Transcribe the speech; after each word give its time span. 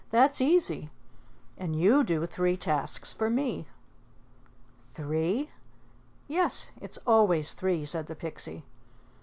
That's 0.09 0.41
easy. 0.41 0.89
And 1.59 1.79
you 1.79 2.03
do 2.03 2.25
three 2.25 2.57
tasks 2.57 3.13
for 3.13 3.29
me." 3.29 3.67
"Three?" 4.87 5.51
"Yes, 6.27 6.71
it's 6.81 6.97
always 7.05 7.53
three," 7.53 7.85
said 7.85 8.07
the 8.07 8.15
Pixie. 8.15 8.63